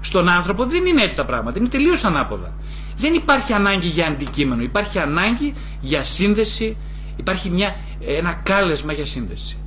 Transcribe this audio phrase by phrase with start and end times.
[0.00, 1.58] Στον άνθρωπο δεν είναι έτσι τα πράγματα.
[1.58, 2.52] Είναι τελείως ανάποδα.
[2.96, 4.62] Δεν υπάρχει ανάγκη για αντικείμενο.
[4.62, 6.76] Υπάρχει ανάγκη για σύνδεση.
[7.16, 9.58] Υπάρχει μια, ένα κάλεσμα για σύνδεση.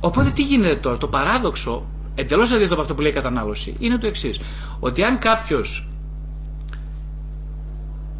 [0.00, 0.98] Οπότε τι γίνεται τώρα.
[0.98, 4.40] Το παράδοξο, εντελώς αντίθετο από αυτό που λέει η κατανάλωση, είναι το εξής.
[4.80, 5.88] Ότι αν κάποιος.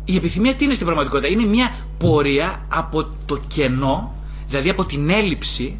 [0.04, 1.32] Η επιθυμία τι είναι στην πραγματικότητα.
[1.32, 4.14] Είναι μια πορεία από το κενό,
[4.48, 5.78] δηλαδή από την έλλειψη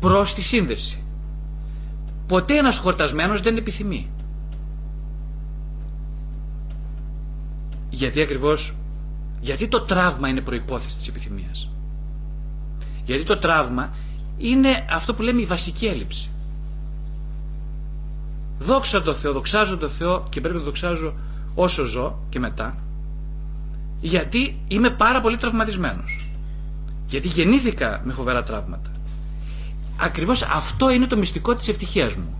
[0.00, 1.02] προς τη σύνδεση.
[2.28, 4.10] Ποτέ ένας χορτασμένος δεν επιθυμεί.
[7.90, 8.74] Γιατί ακριβώς,
[9.40, 11.70] γιατί το τραύμα είναι προϋπόθεση της επιθυμίας.
[13.04, 13.90] Γιατί το τραύμα
[14.38, 16.30] είναι αυτό που λέμε η βασική έλλειψη.
[18.58, 21.14] Δόξα τω Θεώ, δοξάζω το Θεό και πρέπει να δοξάζω
[21.54, 22.76] όσο ζω και μετά.
[24.00, 26.26] Γιατί είμαι πάρα πολύ τραυματισμένος.
[27.06, 28.90] Γιατί γεννήθηκα με φοβερά τραύματα.
[30.00, 32.38] Ακριβώς αυτό είναι το μυστικό της ευτυχίας μου.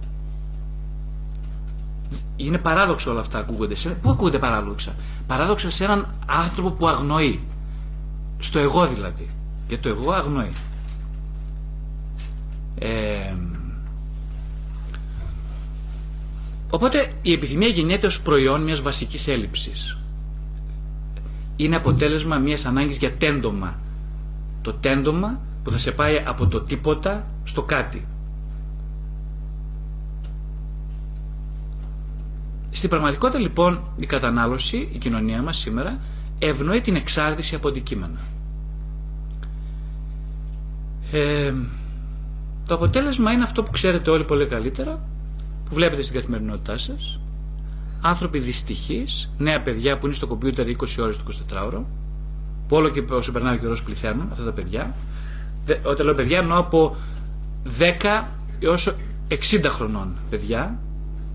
[2.36, 3.74] Είναι παράδοξο όλα αυτά ακούγονται.
[4.02, 4.94] Πού ακούγονται παράδοξα;
[5.26, 7.40] Παράδοξα σε έναν άνθρωπο που αγνοεί.
[8.38, 9.28] Στο εγώ δηλαδή.
[9.68, 10.52] Για το εγώ αγνοεί.
[12.78, 13.34] Ε,
[16.70, 19.98] οπότε η επιθυμία γεννιέται ως προϊόν μιας βασικής έλλειψης.
[21.56, 23.78] Είναι αποτέλεσμα μιας ανάγκης για τέντομα.
[24.62, 28.06] Το τέντομα που θα σε πάει από το τίποτα στο κάτι.
[32.70, 35.98] Στην πραγματικότητα λοιπόν η κατανάλωση, η κοινωνία μας σήμερα
[36.38, 38.18] ευνοεί την εξάρτηση από αντικείμενα.
[41.12, 41.54] Ε,
[42.68, 45.00] το αποτέλεσμα είναι αυτό που ξέρετε όλοι πολύ καλύτερα,
[45.68, 47.20] που βλέπετε στην καθημερινότητά σας.
[48.00, 51.82] Άνθρωποι δυστυχείς, νέα παιδιά που είναι στο κομπιούτερ 20 ώρες το 24ωρο,
[52.68, 54.94] που όλο και όσο περνάει ο καιρός πληθαίνουν αυτά τα παιδιά.
[55.82, 56.96] Όταν λέω παιδιά εννοώ από
[57.78, 58.24] 10
[58.58, 58.94] έως
[59.28, 60.78] 60 χρονών παιδιά,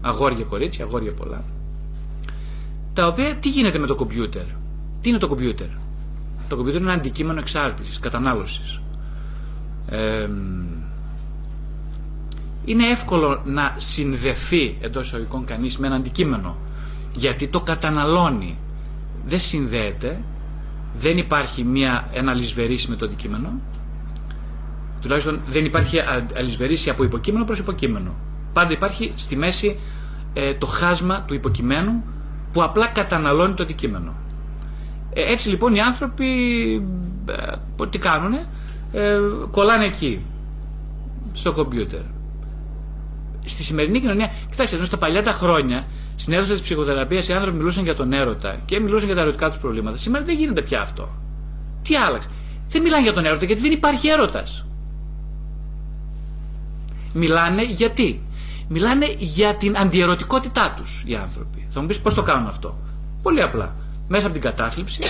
[0.02, 1.44] αγόρια κορίτσια, αγόρια πολλά,
[2.94, 4.44] τα οποία τι γίνεται με το κομπιούτερ;
[5.02, 5.68] Τι είναι το κομπιούτερ;
[6.50, 8.82] Το κομπιούτερ είναι ένα αντικείμενο εξάρτησης, κατανάλωσης.
[9.90, 10.30] Ε,
[12.66, 16.58] είναι εύκολο να συνδεθεί εντός εισαγωγικών κανείς με ένα αντικείμενο
[17.16, 18.58] γιατί το καταναλώνει
[19.26, 20.20] δεν συνδέεται
[20.98, 23.50] δεν υπάρχει μια, ένα αλυσβερίσι με το αντικείμενο
[25.04, 25.98] τουλάχιστον δεν υπάρχει
[26.36, 28.16] αλυσβερίσι από υποκείμενο προς υποκείμενο
[28.54, 29.80] πάντα υπάρχει στη μέση
[30.34, 32.04] ε, το χάσμα του υποκειμένου
[32.52, 34.14] που απλά καταναλώνει το αντικείμενο
[35.14, 36.28] ε, έτσι λοιπόν οι άνθρωποι
[37.80, 38.48] ε, τι κάνουνε;
[38.96, 39.18] Ε,
[39.52, 40.26] κολλάνε εκεί
[41.34, 42.02] στο κομπιούτερ
[43.46, 47.58] στη σημερινή κοινωνία, κοιτάξτε, ενώ στα παλιά τα χρόνια στην αίθουσα της ψυχοθεραπείας οι άνθρωποι
[47.58, 49.98] μιλούσαν για τον έρωτα και μιλούσαν για τα ερωτικά τους προβλήματα.
[49.98, 51.10] Σήμερα δεν γίνεται πια αυτό.
[51.82, 52.30] Τι άλλαξε;
[52.68, 54.66] Δεν μιλάνε για τον έρωτα γιατί δεν υπάρχει έρωτας.
[57.14, 58.22] Μιλάνε γιατί;
[58.68, 61.68] Μιλάνε για την αντιερωτικότητά τους οι άνθρωποι.
[61.70, 62.78] Θα μου πεις πώς το κάνουν αυτό.
[63.22, 63.76] Πολύ απλά.
[64.08, 65.02] Μέσα από την κατάθλιψη,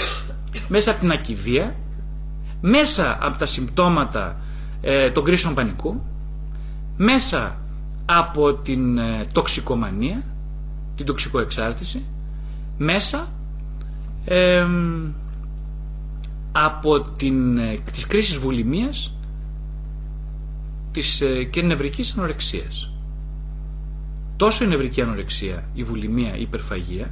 [0.68, 1.76] μέσα από την ακιδεία,
[2.62, 4.40] μέσα από τα συμπτώματα
[4.82, 6.02] ε, των κρίσεων πανικού,
[6.98, 7.58] μέσα
[8.06, 10.24] από την ε, τοξικομανία,
[10.96, 12.06] την τοξικοεξάρτηση,
[12.78, 13.28] μέσα
[16.52, 19.13] από την, ε, τις κρίσεις βουλημίας
[20.94, 22.92] της, ε, και νευρικής ανορεξίας.
[24.36, 27.12] Τόσο η νευρική ανορεξία, η βουλημία, η υπερφαγία,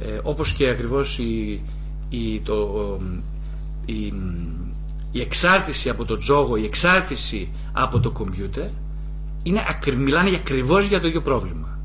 [0.00, 1.62] ε, όπως και ακριβώς η,
[2.08, 2.98] η, το,
[3.84, 4.12] η,
[5.10, 8.68] η εξάρτηση από το τζόγο, η εξάρτηση από το κομπιούτερ,
[9.42, 9.60] είναι,
[9.96, 11.78] μιλάνε για ακριβώς για το ίδιο πρόβλημα.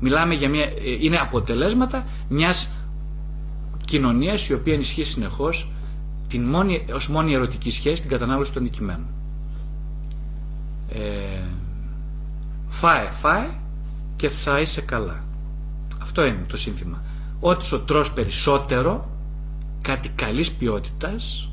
[0.00, 2.70] Μιλάμε για μια, ε, είναι αποτελέσματα μιας
[3.84, 5.70] κοινωνίας η οποία ενισχύει συνεχώς
[6.28, 9.06] την μόνη, ως μόνη ερωτική σχέση την κατανάλωση του αντικειμένου.
[10.88, 11.40] Ε,
[12.68, 13.48] φάε, φάε
[14.16, 15.24] και θα είσαι καλά.
[16.02, 17.02] Αυτό είναι το σύνθημα.
[17.40, 19.08] Ό,τι σου τρως περισσότερο,
[19.82, 21.48] κάτι καλής ποιότητας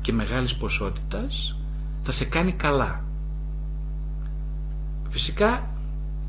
[0.00, 1.56] και μεγάλης ποσότητας,
[2.02, 3.04] θα σε κάνει καλά.
[5.08, 5.66] Φυσικά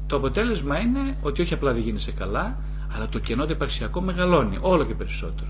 [0.08, 2.58] το αποτέλεσμα είναι ότι όχι απλά δεν γίνεσαι καλά,
[2.96, 5.50] αλλά το κενό το υπαρξιακό μεγαλώνει όλο και περισσότερο.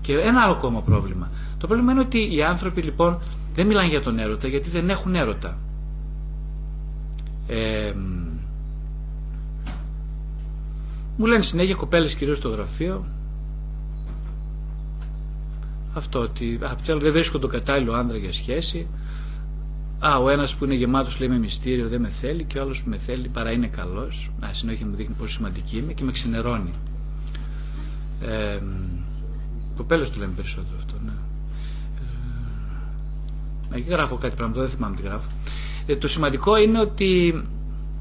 [0.00, 1.30] Και ένα άλλο ακόμα πρόβλημα.
[1.58, 3.18] Το πρόβλημα είναι ότι οι άνθρωποι λοιπόν
[3.54, 5.58] δεν μιλάνε για τον έρωτα γιατί δεν έχουν έρωτα.
[7.52, 7.92] Ε,
[11.16, 13.06] μου λένε συνέχεια κοπέλες κυρίως στο γραφείο
[15.94, 18.86] αυτό ότι α, θέλω, δεν βρίσκω τον κατάλληλο άντρα για σχέση
[20.06, 22.82] Α, ο ένας που είναι γεμάτος λέει με μυστήριο δεν με θέλει και ο άλλος
[22.82, 24.30] που με θέλει παρά είναι καλός.
[24.44, 26.70] Α, συνέχεια μου δείχνει πόσο σημαντική είμαι και με ξενερώνει.
[28.20, 28.58] Ε,
[29.76, 31.12] Κοπέλες του λέμε περισσότερο αυτό, ναι.
[33.74, 35.28] Ε, εκεί γράφω κάτι πράγματα, δεν θυμάμαι τι γράφω.
[35.90, 37.42] Ε, το σημαντικό είναι ότι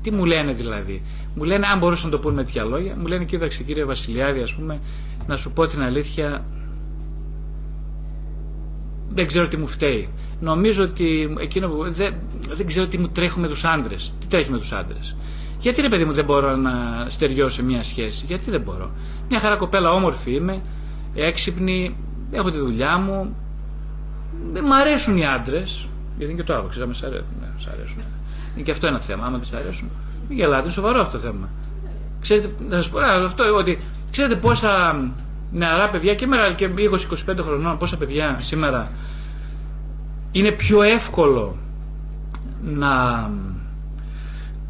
[0.01, 1.01] Τι μου λένε δηλαδή;
[1.35, 4.41] Μου λένε, αν μπορούσαν να το πούνε με τέτοια λόγια, μου λένε κοίταξε κύριε Βασιλιάδη,
[4.41, 4.79] ας πούμε,
[5.27, 6.45] να σου πω την αλήθεια,
[9.09, 10.09] δεν ξέρω τι μου φταίει.
[10.39, 11.93] Νομίζω ότι εκείνο που.
[11.93, 12.13] Δεν,
[12.55, 14.13] δεν ξέρω τι μου τρέχει με τους άντρες.
[14.19, 15.15] Τι τρέχει με τους άντρες;
[15.59, 18.91] Γιατί ρε παιδί μου δεν μπορώ να στεριώσω μια σχέση; Γιατί δεν μπορώ;
[19.29, 20.61] Μια χαρά κοπέλα όμορφη είμαι,
[21.13, 21.95] έξυπνη,
[22.31, 23.35] έχω τη δουλειά μου.
[24.51, 25.87] Δεν μ' αρέσουν οι άντρες.
[26.19, 27.25] Γιατί είναι και το άλλο, ξέρω, με αρέσουν.
[27.39, 28.01] Ναι, αρέσουν.
[28.55, 29.25] Είναι και αυτό ένα θέμα.
[29.25, 29.89] Άμα δεν σα αρέσουν,
[30.27, 31.49] μην γελάτε, είναι σοβαρό αυτό το θέμα.
[32.21, 33.79] Ξέρετε, να σας πω αυτό ότι
[34.11, 35.01] ξέρετε πόσα
[35.51, 36.69] νεαρά παιδιά και, και
[37.29, 38.91] 20-25 χρονών, πόσα παιδιά σήμερα
[40.31, 41.55] είναι πιο εύκολο
[42.63, 43.29] να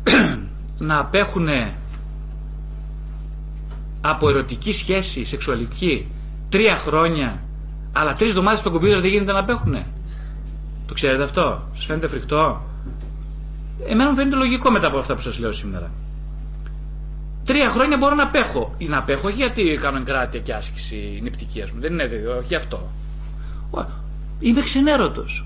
[0.89, 1.47] να απέχουν
[4.01, 6.11] από ερωτική σχέση σεξουαλική
[6.49, 7.41] τρία χρόνια
[7.91, 9.77] αλλά τρεις εβδομάδες στο κομπιούτερ δεν γίνεται να απέχουν.
[10.89, 12.61] Το ξέρετε αυτό, σας φαίνεται φρικτό;
[13.87, 15.91] Εμένα μου φαίνεται λογικό μετά από αυτά που σας λέω σήμερα.
[17.45, 18.73] Τρία χρόνια μπορώ να απέχω.
[18.77, 21.81] Ή να απέχω γιατί κάνω εγκράτεια και άσκηση νηπτική, ας πούμε.
[21.81, 22.09] Δεν είναι
[22.43, 22.91] όχι αυτό.
[24.39, 25.45] Είμαι ξενέρωτος.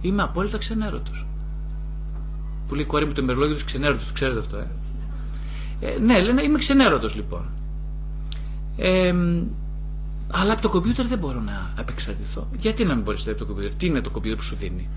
[0.00, 1.26] Είμαι απόλυτα ξενέρωτος.
[2.68, 4.66] Που λέει η κόρη μου το ημερολόγιο τους ξενέρωτος, το ξέρετε αυτό, ε.
[5.80, 5.98] ε.
[5.98, 7.44] ναι, λένε είμαι ξενέρωτος λοιπόν.
[8.76, 9.14] Ε,
[10.32, 12.48] αλλά από το κομπιούτερ δεν μπορώ να απεξαρτηθώ.
[12.58, 14.88] Γιατί να μην μπορείς να από το κομπιούτερ, τι είναι το κομπιούτερ που σου δίνει;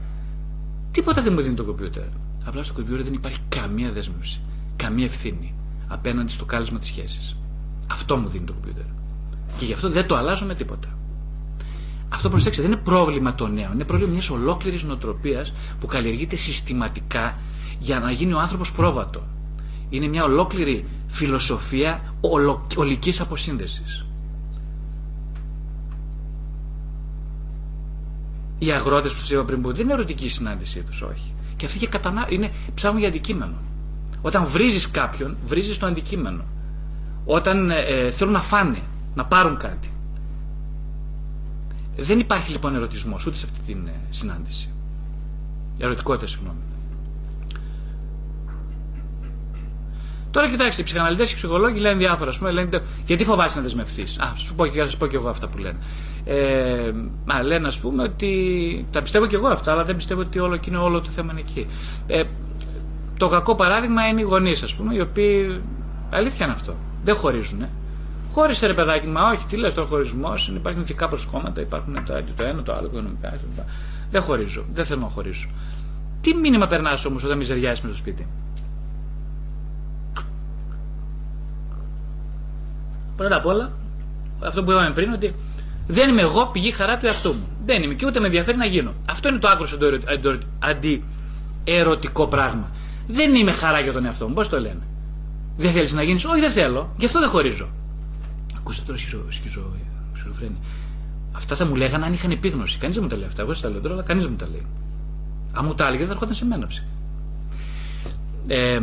[0.92, 2.04] Τίποτα δεν μου δίνει το κομπιούτερ.
[2.46, 4.42] Απλά στο κομπιούτερ δεν υπάρχει καμία δέσμευση,
[4.76, 5.54] καμία ευθύνη
[5.88, 7.36] απέναντι στο κάλεσμα της σχέσης.
[7.88, 8.84] Αυτό μου δίνει το κομπιούτερ.
[9.58, 10.88] Και γι' αυτό δεν το αλλάζω με τίποτα.
[12.10, 13.72] Αυτό προσέξτε, δεν είναι πρόβλημα των νέων.
[13.74, 17.38] Είναι πρόβλημα μιας ολόκληρης νοοτροπίας που καλλιεργείται συστηματικά
[17.80, 19.24] για να γίνει ο άνθρωπος πρόβατο.
[19.90, 23.22] Είναι μια ολόκληρη φιλοσοφία ολο, ολικής
[28.60, 31.34] Οι αγρότες που σας είπα πριν που δεν είναι ερωτική η συνάντησή τους, όχι.
[31.56, 32.28] Και αυτοί και κατανά...
[32.30, 33.54] είναι, ψάχνουν για αντικείμενο.
[34.22, 36.44] Όταν βρίζεις κάποιον, βρίζεις το αντικείμενο.
[37.26, 38.80] Όταν ε, ε θέλουν να φάνε,
[39.16, 39.92] να πάρουν κάτι.
[41.98, 44.70] Δεν υπάρχει λοιπόν ερωτισμός ούτε σε αυτή την ε, συνάντηση.
[45.80, 46.60] Ερωτικότητα, συγγνώμη.
[50.32, 52.32] Τώρα κοιτάξτε, οι ψυχαναλυτές και οι ψυχολόγοι λένε διάφορα.
[52.38, 55.58] Πούμε, λένε, γιατί φοβάσαι να δεσμευθείς; Α, σου πω και, πω και εγώ αυτά που
[55.58, 55.78] λένε.
[56.26, 56.92] Ε,
[57.26, 58.86] μα λένε, ας πούμε, ότι.
[58.92, 61.32] Τα πιστεύω και εγώ αυτά, αλλά δεν πιστεύω ότι όλο και είναι όλο το θέμα
[61.32, 61.68] είναι εκεί.
[62.08, 62.24] Ε,
[63.18, 65.62] το κακό παράδειγμα είναι οι γονείς, ας πούμε, οι οποίοι.
[66.10, 66.76] Αλήθεια είναι αυτό.
[67.04, 67.66] Δεν χωρίζουν.
[68.32, 72.44] Χώρισε ρε παιδάκι, μα όχι, τι λες, το χωρισμός, υπάρχουν ηθικά προσκόμματα, υπάρχουν το, το
[72.44, 73.40] ένα, το άλλο, οικονομικά.
[74.12, 75.50] Δεν χωρίζω, δεν θέλω να χωρίσω.
[76.22, 78.28] Τι μήνυμα περνάς όμως όταν μιζεριάζεις με το σπίτι;
[83.20, 83.72] Πρώτα απ' όλα,
[84.40, 85.36] αυτό που είπαμε πριν, ότι
[85.88, 87.48] δεν είμαι εγώ πηγή χαρά του εαυτού μου.
[87.66, 88.94] Δεν είμαι και ούτε με ενδιαφέρει να γίνω.
[89.10, 89.68] Αυτό είναι το άκρο
[90.60, 92.72] αντιερωτικό πράγμα.
[93.08, 94.34] Δεν είμαι χαρά για τον εαυτό μου.
[94.34, 94.82] Πώς το λένε.
[95.58, 96.94] Δεν θέλεις να γίνεις; Όχι, δεν θέλω.
[96.98, 97.70] Γι' αυτό δεν χωρίζω.
[98.58, 99.00] Ακούστε τώρα
[100.10, 100.58] σχιζοφρένη.
[101.32, 102.78] Αυτά θα μου λέγανε αν είχαν επίγνωση.
[102.78, 103.42] Κανείς δεν μου τα λέει αυτά.
[103.42, 104.66] Εγώ σας τα λέω τώρα, αλλά κανείς δεν μου τα λέει.
[105.54, 106.88] Αν μου τα έλεγε, θα έρχονταν σε μένα ψυχή.
[108.48, 108.80] Ε,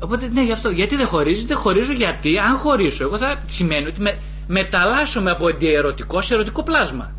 [0.00, 0.70] οπότε ναι, γι' αυτό.
[0.70, 5.48] Γιατί δεν χωρίζεις, δεν χωρίζω γιατί αν χωρίσω, εγώ θα σημαίνει ότι με, μεταλλάσσομαι από
[5.48, 7.12] αντιερωτικό σε ερωτικό πλάσμα.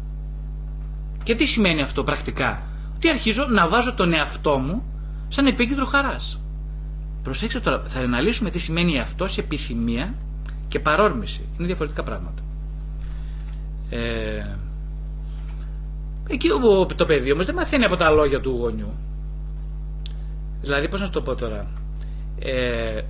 [1.23, 2.61] Και τι σημαίνει αυτό πρακτικά;
[2.95, 4.83] Ότι αρχίζω να βάζω τον εαυτό μου
[5.27, 6.41] σαν επίκεντρο χαράς.
[7.23, 10.13] Προσέξτε τώρα, θα αναλύσουμε τι σημαίνει αυτό σε επιθυμία
[10.67, 11.49] και παρόρμηση.
[11.57, 12.41] Είναι διαφορετικά πράγματα.
[13.89, 14.55] Ε,
[16.27, 18.93] εκεί όπου το παιδί όμως δεν μαθαίνει από τα λόγια του γονιού.
[20.61, 21.67] Δηλαδή πώς να σου το πω τώρα;
[22.39, 23.01] Ε,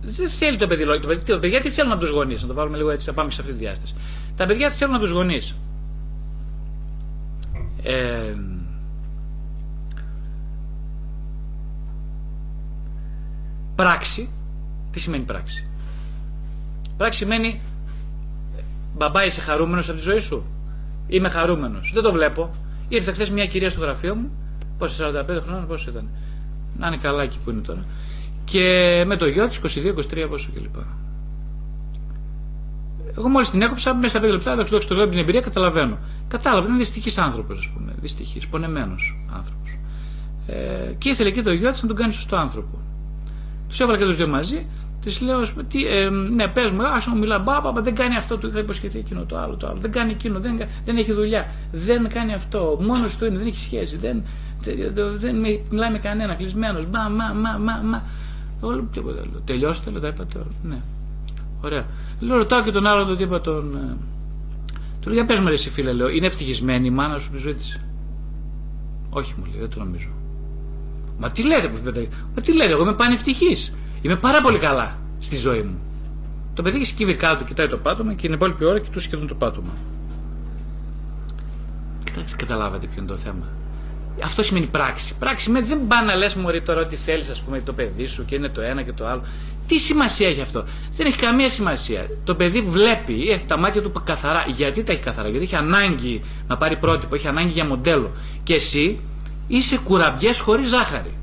[0.00, 1.00] δεν θέλει το παιδί λόγια.
[1.00, 2.42] Το παιδί, το παιδιά τι θέλουν από τους γονείς.
[2.42, 3.94] Να το βάλουμε λίγο έτσι, να πάμε σε αυτή τη διάσταση.
[4.36, 5.56] Τα παιδιά τι θέλουν από τους γονείς.
[7.82, 8.34] Ε,
[13.74, 14.28] πράξη.
[14.90, 15.66] Τι σημαίνει πράξη;
[16.96, 17.60] Πράξη σημαίνει
[18.96, 20.44] μπαμπά είσαι χαρούμενος από τη ζωή σου;
[21.08, 21.90] Είμαι χαρούμενος.
[21.94, 22.50] Δεν το βλέπω.
[22.88, 24.30] Ήρθε χθες μια κυρία στο γραφείο μου.
[24.78, 26.08] Πόσο 45 χρόνια, πόσο ήταν.
[26.78, 27.84] Να είναι καλά εκεί που είναι τώρα.
[28.44, 30.76] Και με το γιο της 22-23 πόσο κλπ.
[33.18, 35.98] Εγώ μόλις την έκοψα, μέσα στα 5 λεπτά, εντάξει, το λέω την εμπειρία, καταλαβαίνω.
[36.28, 37.92] Κατάλαβα, είναι δυστυχής άνθρωπος, ας πούμε.
[38.00, 39.78] Δυστυχής, πονεμένος άνθρωπος.
[40.46, 42.78] Ε, και ήθελε και το γιο της να τον κάνει σωστό άνθρωπο.
[43.68, 44.66] Τους έβαλα και τους δύο μαζί
[45.02, 48.36] Της λέω, τι, ε, ναι, πες μου, άσε μου μιλά, μπα, μπα, δεν κάνει αυτό,
[48.36, 49.80] του είχα υποσχεθεί εκείνο το άλλο, το άλλο.
[49.80, 53.58] Δεν κάνει εκείνο, δεν, δεν έχει δουλειά, δεν κάνει αυτό, μόνος του είναι, δεν έχει
[53.58, 54.22] σχέση, δεν,
[54.60, 55.36] δεν, δεν
[55.70, 58.02] μιλάει με κανένα, κλεισμένος, μα, μα, μα, μα, μα.
[58.64, 59.42] Όλο τίποτα άλλο.
[59.44, 60.52] Τελειώστε, λέω, τα είπατε όλα.
[60.62, 60.80] Ναι.
[61.60, 61.86] Ωραία.
[62.20, 63.76] Λέω, ρωτάω και τον άλλον τον είπα τον.
[63.76, 63.96] Ε,
[65.00, 67.54] του λέω, για πες μου, εσύ φίλε, λέω, είναι ευτυχισμένη η μάνα σου τη ζωή
[67.54, 67.74] τη.
[69.10, 70.08] Όχι, μου λέει, δεν το νομίζω.
[71.18, 71.72] Μα τι λέτε,
[72.34, 73.74] Μα τι λέτε, εγώ είμαι πανευτυχής.
[74.02, 75.78] Είμαι πάρα πολύ καλά στη ζωή μου.
[76.54, 79.34] Το παιδί έχει σκύβει κάτω, κοιτάει το πάτωμα και την υπόλοιπη ώρα κοιτούσε σχεδόν το
[79.34, 79.72] πάτωμα.
[82.04, 83.46] Κοιτάξτε, καταλάβατε ποιο είναι το θέμα.
[84.22, 85.14] Αυτό σημαίνει πράξη.
[85.18, 88.24] Πράξη με δεν πάνε να λες μωρή τώρα ότι θέλεις, ας πούμε, το παιδί σου
[88.24, 89.22] και είναι το ένα και το άλλο.
[89.66, 90.64] Τι σημασία έχει αυτό;
[90.96, 92.06] Δεν έχει καμία σημασία.
[92.24, 94.44] Το παιδί βλέπει, έχει τα μάτια του καθαρά.
[94.54, 98.12] Γιατί τα έχει καθαρά, Γιατί έχει ανάγκη να πάρει πρότυπο, έχει ανάγκη για μοντέλο.
[98.42, 99.00] Και εσύ
[99.46, 101.14] είσαι κουραμπιές χωρίς ζάχαρη.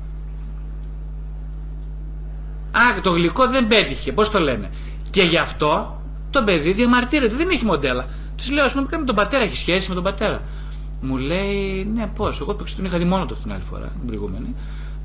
[2.70, 4.12] Α, το γλυκό δεν πέτυχε.
[4.12, 4.70] Πώς το λένε.
[5.10, 7.34] Και γι' αυτό το παιδί διαμαρτύρεται.
[7.34, 8.06] Δεν έχει μοντέλα.
[8.36, 10.42] Τους λέω, ας πούμε, με τον πατέρα έχει σχέση με τον πατέρα.
[11.04, 12.40] Μου λέει, ναι, πώς.
[12.40, 14.54] Εγώ παίξω τον είχα δει μόνο το την άλλη φορά, την προηγούμενη.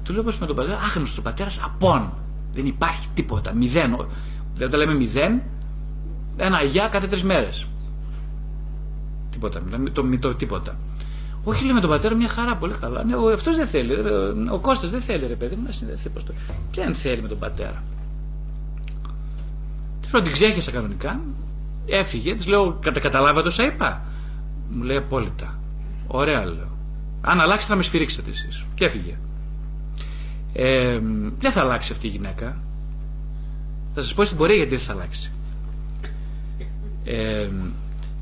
[0.04, 2.14] Του λέω πώς με τον πατέρα, άγνωστο πατέρας απόν.
[2.54, 3.54] Δεν υπάρχει τίποτα.
[3.54, 4.08] Μηδέν.
[4.56, 5.42] Δεν τα λέμε μηδέν.
[6.38, 7.68] Ένα αγιά κάθε τρεις μέρες.
[9.30, 9.62] Τίποτα.
[9.94, 10.76] Το, το, τίποτα.
[11.44, 13.04] Όχι, λέει με τον πατέρα μια χαρά, πολύ καλά.
[13.04, 13.94] Ναι, αυτός δεν θέλει.
[14.52, 16.10] Ο Κώστας δεν θέλει, ρε παιδί μου, να συνδεθεί.
[16.10, 16.34] Πώς το.
[16.76, 17.84] δεν θέλει με τον πατέρα;
[20.02, 21.20] Τη την ξέχασα κανονικά.
[21.86, 24.02] Έφυγε, της λέω, κατα, καταλάβατε όσα είπα.
[24.70, 25.56] Μου λέει απόλυτα.
[26.08, 26.78] Ωραία, λέω.
[27.22, 28.66] Αν αλλάξετε θα με σφυρίξετε εσείς.
[28.76, 29.18] Και έφυγε.
[30.54, 31.00] Ε,
[31.40, 32.58] δεν θα αλλάξει αυτή η γυναίκα.
[33.94, 35.32] Θα σας πω στην πορεία γιατί δεν θα αλλάξει.
[37.04, 37.48] Ε,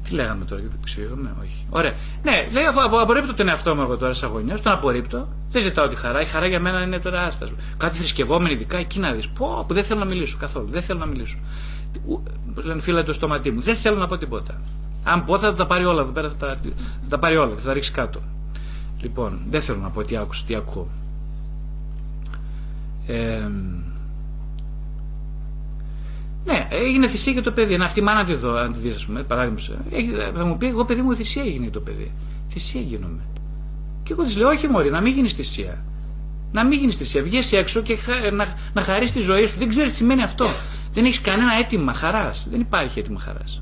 [0.03, 1.65] τι λέγαμε τώρα, γιατί ψήγαμε, όχι.
[1.69, 1.93] Ωραία.
[2.23, 5.27] Ναι, λέει, αφού απορρίπτω τον εαυτό μου εγώ τώρα σαν γονιός, τον απορρίπτω.
[5.49, 6.21] Δεν ζητάω τη χαρά.
[6.21, 7.53] Η χαρά για μένα είναι τώρα άστασο.
[7.77, 9.27] Κάτι θρησκευόμενο, ειδικά εκεί να δεις.
[9.27, 10.67] Πω, που δεν θέλω να μιλήσω καθόλου.
[10.69, 11.37] Δεν θέλω να μιλήσω.
[12.55, 13.61] Πώς λένε, φύλλα το στόματί μου.
[13.61, 14.61] Δεν θέλω να πω τίποτα.
[15.07, 16.55] Αν πω θα τα πάρει όλα εδώ πέρα, θα τα,
[17.01, 18.21] θα τα πάρει όλα, θα τα ρίξει κάτω.
[19.01, 20.87] Λοιπόν, δεν θέλω να πω τι άκουσα, τι ακούω.
[23.07, 23.47] Ε,
[26.45, 27.77] ναι, έγινε θυσία για το παιδί.
[27.77, 29.59] Να αυτή η μάνα τη δω, αν τη δεις, ας πούμε, παράδειγμα.
[30.35, 32.11] Θα μου πει, εγώ παιδί μου, θυσία έγινε το παιδί.
[32.49, 33.21] Θυσία γίνομαι.
[34.03, 35.83] Και εγώ της λέω, Όχι, Μωρή, να μην γίνεις θυσία.
[36.51, 37.23] Να μην γίνεις θυσία.
[37.23, 37.97] Βγει έξω και
[38.33, 39.57] να, να χαρείς τη ζωή σου.
[39.57, 40.45] Δεν ξέρεις τι σημαίνει αυτό.
[40.93, 42.47] Δεν έχεις κανένα αίτημα χαράς.
[42.49, 43.61] Δεν υπάρχει αίτημα χαράς.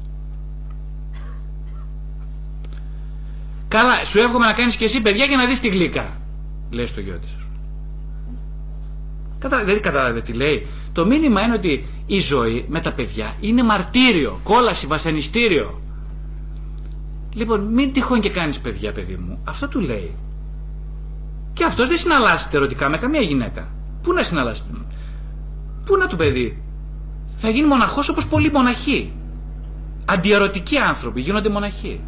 [3.74, 6.18] Καλά, σου εύχομαι να κάνεις και εσύ παιδιά και να δεις τη γλύκα.
[6.72, 7.36] Λέει στο γιο της.
[9.40, 9.64] Κατα...
[9.64, 10.68] Δεν κατάλαβε τι λέει.
[10.92, 15.82] Το μήνυμα είναι ότι η ζωή με τα παιδιά είναι μαρτύριο, κόλαση, βασανιστήριο.
[17.34, 19.40] Λοιπόν, μην τυχόν και κάνεις παιδιά, παιδί μου.
[19.44, 20.16] Αυτό του λέει.
[21.54, 23.68] Και αυτός δεν συναλλάσσεται ερωτικά με καμία γυναίκα.
[24.02, 24.70] Πού να συναλλάσσεται;
[25.86, 26.64] Πού να του παιδί;
[27.38, 29.14] Θα γίνει μοναχός όπως πολλοί μοναχοί.
[30.06, 32.02] Αντιερωτικοί άνθρωποι γίνονται μοναχοί.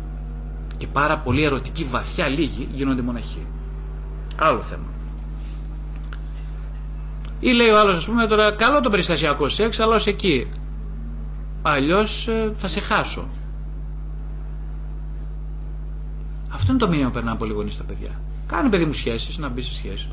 [0.85, 3.47] Και πάρα πολύ ερωτικοί βαθιά λίγοι γίνονται μοναχοί.
[4.35, 4.83] Άλλο θέμα.
[7.39, 10.47] Ή λέει ο άλλος, ας πούμε, τώρα καλό το περιστασιακό σεξ, αλλά ως εκεί.
[11.61, 13.27] Αλλιώς ε, θα σε χάσω.
[16.49, 18.19] Αυτό είναι το μήνυμα που περνάνε πολλοί γονείς στα παιδιά.
[18.47, 20.09] Κάνε παιδί μου σχέσεις, να μπεις σε σχέση.